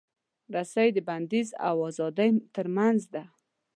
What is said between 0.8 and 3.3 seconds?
د بندیز او ازادۍ ترمنځ ده.